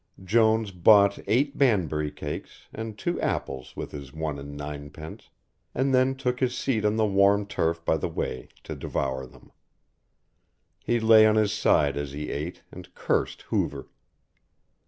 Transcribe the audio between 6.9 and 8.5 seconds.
the warm turf by the way